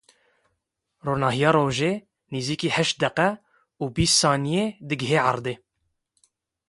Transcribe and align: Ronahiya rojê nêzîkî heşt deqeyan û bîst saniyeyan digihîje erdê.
Ronahiya 1.07 1.49
rojê 1.57 1.93
nêzîkî 2.31 2.69
heşt 2.75 2.95
deqeyan 3.03 3.35
û 3.81 3.83
bîst 3.95 4.15
saniyeyan 4.21 4.75
digihîje 4.89 5.19
erdê. 5.31 5.55